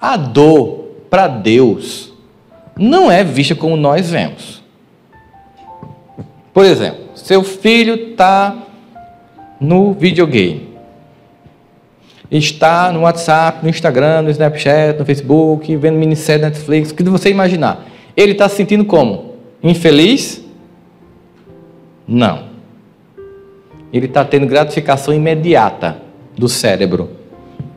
A 0.00 0.16
dor 0.16 0.88
para 1.10 1.26
Deus 1.26 2.12
não 2.76 3.10
é 3.10 3.24
vista 3.24 3.54
como 3.54 3.76
nós 3.76 4.10
vemos. 4.10 4.62
Por 6.52 6.64
exemplo, 6.64 7.00
seu 7.14 7.42
filho 7.42 8.10
está 8.10 8.56
no 9.60 9.92
videogame, 9.92 10.68
está 12.30 12.92
no 12.92 13.00
WhatsApp, 13.00 13.62
no 13.62 13.68
Instagram, 13.68 14.22
no 14.22 14.30
Snapchat, 14.30 14.98
no 14.98 15.04
Facebook, 15.04 15.74
vendo 15.76 15.98
minissérie 15.98 16.42
Netflix, 16.42 16.90
o 16.90 16.94
que 16.94 17.02
você 17.04 17.30
imaginar. 17.30 17.86
Ele 18.16 18.32
está 18.32 18.48
se 18.48 18.56
sentindo 18.56 18.84
como? 18.84 19.34
Infeliz? 19.62 20.44
Não. 22.06 22.48
Ele 23.92 24.06
está 24.06 24.24
tendo 24.24 24.46
gratificação 24.46 25.12
imediata 25.12 26.00
do 26.36 26.48
cérebro 26.48 27.10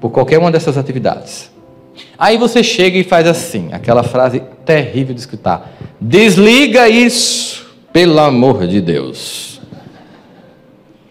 por 0.00 0.10
qualquer 0.10 0.38
uma 0.38 0.50
dessas 0.50 0.76
atividades. 0.76 1.53
Aí 2.18 2.36
você 2.36 2.62
chega 2.62 2.98
e 2.98 3.04
faz 3.04 3.26
assim, 3.26 3.68
aquela 3.72 4.02
frase 4.02 4.42
terrível 4.64 5.14
de 5.14 5.20
escutar: 5.20 5.72
desliga 6.00 6.88
isso, 6.88 7.66
pelo 7.92 8.18
amor 8.18 8.66
de 8.66 8.80
Deus. 8.80 9.60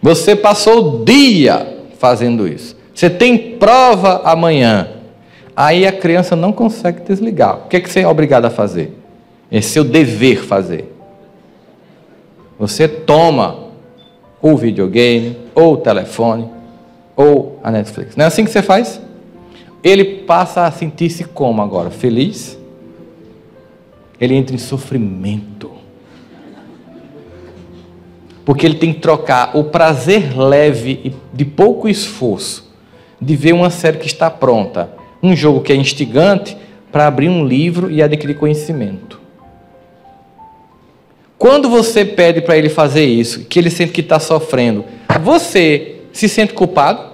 Você 0.02 0.36
passou 0.36 1.00
o 1.00 1.04
dia 1.04 1.78
fazendo 1.98 2.46
isso. 2.46 2.76
Você 2.94 3.08
tem 3.08 3.56
prova 3.56 4.20
amanhã. 4.24 4.88
Aí 5.56 5.86
a 5.86 5.92
criança 5.92 6.36
não 6.36 6.52
consegue 6.52 7.00
desligar. 7.02 7.58
O 7.58 7.68
que, 7.68 7.76
é 7.76 7.80
que 7.80 7.90
você 7.90 8.00
é 8.00 8.08
obrigado 8.08 8.44
a 8.44 8.50
fazer? 8.50 8.98
É 9.50 9.60
seu 9.60 9.84
dever 9.84 10.42
fazer. 10.44 10.92
Você 12.58 12.86
toma 12.86 13.64
o 14.42 14.56
videogame, 14.56 15.38
ou 15.54 15.72
o 15.72 15.76
telefone, 15.78 16.50
ou 17.16 17.58
a 17.62 17.70
Netflix. 17.70 18.14
Não 18.14 18.24
é 18.24 18.28
assim 18.28 18.44
que 18.44 18.50
você 18.50 18.60
faz? 18.60 19.00
Ele 19.84 20.04
passa 20.04 20.64
a 20.64 20.70
sentir-se 20.70 21.24
como 21.24 21.60
agora? 21.60 21.90
Feliz? 21.90 22.58
Ele 24.18 24.34
entra 24.34 24.56
em 24.56 24.58
sofrimento. 24.58 25.70
Porque 28.46 28.64
ele 28.64 28.76
tem 28.76 28.94
que 28.94 29.00
trocar 29.00 29.54
o 29.54 29.64
prazer 29.64 30.36
leve 30.36 31.00
e 31.04 31.12
de 31.34 31.44
pouco 31.44 31.86
esforço 31.86 32.72
de 33.20 33.36
ver 33.36 33.52
uma 33.52 33.70
série 33.70 33.98
que 33.98 34.06
está 34.06 34.30
pronta, 34.30 34.90
um 35.22 35.36
jogo 35.36 35.60
que 35.60 35.72
é 35.72 35.76
instigante, 35.76 36.56
para 36.90 37.06
abrir 37.06 37.28
um 37.28 37.44
livro 37.44 37.90
e 37.90 38.02
adquirir 38.02 38.36
conhecimento. 38.36 39.20
Quando 41.36 41.68
você 41.68 42.04
pede 42.04 42.40
para 42.40 42.56
ele 42.56 42.68
fazer 42.68 43.04
isso, 43.04 43.44
que 43.46 43.58
ele 43.58 43.70
sente 43.70 43.92
que 43.92 44.00
está 44.00 44.20
sofrendo, 44.20 44.84
você 45.20 45.96
se 46.12 46.28
sente 46.28 46.52
culpado? 46.52 47.13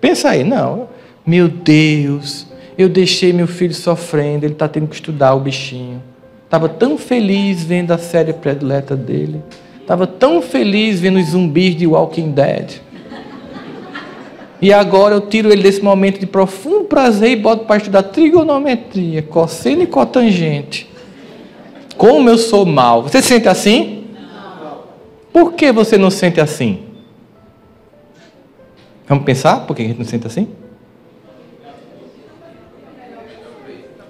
Pensa 0.00 0.30
aí, 0.30 0.44
não. 0.44 0.88
Meu 1.26 1.48
Deus, 1.48 2.46
eu 2.78 2.88
deixei 2.88 3.32
meu 3.32 3.46
filho 3.46 3.74
sofrendo, 3.74 4.44
ele 4.44 4.54
está 4.54 4.66
tendo 4.66 4.86
que 4.86 4.94
estudar 4.94 5.34
o 5.34 5.40
bichinho. 5.40 6.02
Estava 6.44 6.68
tão 6.68 6.98
feliz 6.98 7.62
vendo 7.62 7.92
a 7.92 7.98
série 7.98 8.32
predileta 8.32 8.96
dele. 8.96 9.42
Estava 9.80 10.06
tão 10.06 10.40
feliz 10.40 10.98
vendo 10.98 11.18
os 11.18 11.26
zumbis 11.26 11.76
de 11.76 11.86
Walking 11.86 12.32
Dead. 12.32 12.80
E 14.62 14.72
agora 14.72 15.14
eu 15.14 15.20
tiro 15.22 15.50
ele 15.50 15.62
desse 15.62 15.82
momento 15.82 16.18
de 16.20 16.26
profundo 16.26 16.84
prazer 16.84 17.30
e 17.30 17.36
boto 17.36 17.64
para 17.64 17.78
estudar 17.78 18.02
trigonometria, 18.02 19.22
cosseno 19.22 19.82
e 19.82 19.86
cotangente. 19.86 20.88
Como 21.96 22.28
eu 22.28 22.36
sou 22.36 22.66
mal. 22.66 23.02
Você 23.02 23.22
se 23.22 23.28
sente 23.28 23.48
assim? 23.48 24.04
Não. 24.12 24.78
Por 25.32 25.54
que 25.54 25.72
você 25.72 25.96
não 25.96 26.10
se 26.10 26.18
sente 26.18 26.40
assim? 26.40 26.89
Vamos 29.10 29.24
pensar 29.24 29.66
por 29.66 29.74
que 29.74 29.82
a 29.82 29.86
gente 29.86 29.98
não 29.98 30.04
se 30.04 30.12
sente 30.12 30.28
assim? 30.28 30.46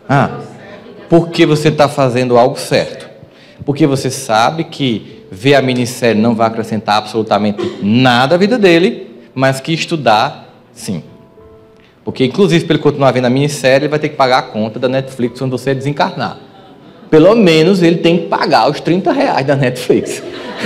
Ah, 0.07 0.41
porque 1.09 1.47
você 1.47 1.69
está 1.69 1.89
fazendo 1.89 2.37
algo 2.37 2.59
certo. 2.59 3.09
Porque 3.65 3.87
você 3.87 4.11
sabe 4.11 4.65
que 4.65 5.25
ver 5.31 5.55
a 5.55 5.63
minissérie 5.63 6.21
não 6.21 6.35
vai 6.35 6.49
acrescentar 6.49 6.99
absolutamente 6.99 7.79
nada 7.83 8.35
à 8.35 8.39
vida 8.39 8.59
dele, 8.59 9.25
mas 9.35 9.59
que 9.59 9.73
estudar, 9.73 10.53
sim. 10.75 11.03
Porque, 12.05 12.27
inclusive, 12.27 12.67
para 12.67 12.75
ele 12.75 12.83
continuar 12.83 13.13
vendo 13.13 13.25
a 13.25 13.31
minissérie, 13.31 13.85
ele 13.85 13.89
vai 13.89 13.99
ter 13.99 14.11
que 14.11 14.17
pagar 14.17 14.39
a 14.41 14.43
conta 14.43 14.79
da 14.79 14.89
Netflix 14.89 15.39
quando 15.39 15.53
você 15.53 15.75
desencarnar. 15.75 16.37
Pelo 17.09 17.35
menos 17.35 17.83
ele 17.83 17.97
tem 17.97 18.19
que 18.19 18.27
pagar 18.27 18.69
os 18.69 18.81
30 18.81 19.13
reais 19.13 19.47
da 19.47 19.57
Netflix. 19.57 20.23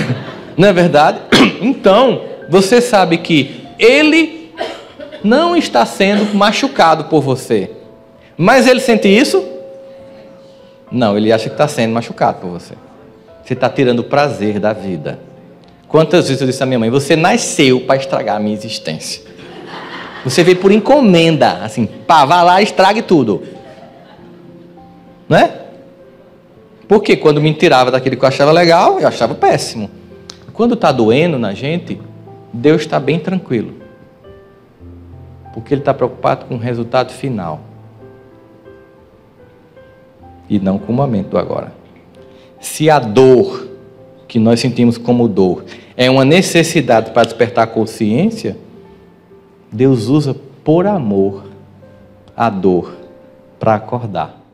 Não 0.57 0.67
é 0.67 0.73
verdade? 0.73 1.19
Então, 1.61 2.21
você 2.49 2.81
sabe 2.81 3.17
que 3.19 3.64
ele 3.79 4.53
não 5.23 5.55
está 5.55 5.85
sendo 5.85 6.35
machucado 6.35 7.05
por 7.05 7.21
você. 7.21 7.71
Mas 8.37 8.67
ele 8.67 8.79
sente 8.79 9.07
isso? 9.07 9.43
Não, 10.91 11.17
ele 11.17 11.31
acha 11.31 11.45
que 11.45 11.55
está 11.55 11.67
sendo 11.67 11.93
machucado 11.93 12.39
por 12.39 12.49
você. 12.49 12.73
Você 13.43 13.53
está 13.53 13.69
tirando 13.69 13.99
o 13.99 14.03
prazer 14.03 14.59
da 14.59 14.73
vida. 14.73 15.19
Quantas 15.87 16.27
vezes 16.27 16.41
eu 16.41 16.47
disse 16.47 16.61
à 16.61 16.65
minha 16.65 16.79
mãe: 16.79 16.89
Você 16.89 17.15
nasceu 17.15 17.81
para 17.81 17.95
estragar 17.95 18.37
a 18.37 18.39
minha 18.39 18.55
existência. 18.55 19.23
Você 20.23 20.43
veio 20.43 20.57
por 20.57 20.71
encomenda, 20.71 21.63
assim, 21.63 21.85
pá, 21.85 22.25
vá 22.25 22.41
lá, 22.41 22.61
estrague 22.61 23.03
tudo. 23.03 23.43
Não 25.29 25.37
é? 25.37 25.51
Porque 26.87 27.15
quando 27.15 27.39
me 27.39 27.53
tirava 27.53 27.91
daquilo 27.91 28.17
que 28.17 28.23
eu 28.23 28.27
achava 28.27 28.51
legal, 28.51 28.99
eu 28.99 29.07
achava 29.07 29.35
péssimo. 29.35 29.89
Quando 30.51 30.73
está 30.73 30.91
doendo 30.91 31.37
na 31.37 31.53
gente, 31.53 31.99
Deus 32.55 32.81
está 32.81 32.99
bem 32.99 33.19
tranquilo. 33.19 33.73
Porque 35.53 35.73
Ele 35.73 35.81
está 35.81 35.93
preocupado 35.93 36.45
com 36.45 36.55
o 36.55 36.57
resultado 36.57 37.11
final. 37.11 37.61
E 40.49 40.59
não 40.59 40.77
com 40.77 40.93
o 40.93 40.95
momento 40.95 41.29
do 41.29 41.37
agora. 41.37 41.73
Se 42.59 42.89
a 42.89 42.99
dor 42.99 43.67
que 44.27 44.39
nós 44.39 44.59
sentimos 44.59 44.97
como 44.97 45.27
dor 45.27 45.65
é 45.97 46.09
uma 46.09 46.25
necessidade 46.25 47.11
para 47.11 47.23
despertar 47.23 47.67
consciência, 47.67 48.57
Deus 49.71 50.07
usa 50.07 50.35
por 50.63 50.87
amor 50.87 51.45
a 52.35 52.49
dor 52.49 52.95
para 53.59 53.75
acordar. 53.75 54.44